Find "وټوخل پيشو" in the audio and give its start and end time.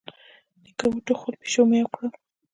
0.91-1.63